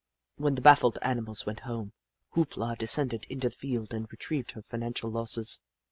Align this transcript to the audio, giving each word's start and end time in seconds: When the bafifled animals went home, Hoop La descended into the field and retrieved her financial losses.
When 0.37 0.55
the 0.55 0.63
bafifled 0.63 0.97
animals 1.03 1.45
went 1.45 1.59
home, 1.59 1.93
Hoop 2.31 2.57
La 2.57 2.73
descended 2.73 3.27
into 3.29 3.49
the 3.49 3.55
field 3.55 3.93
and 3.93 4.11
retrieved 4.11 4.53
her 4.53 4.63
financial 4.63 5.11
losses. 5.11 5.59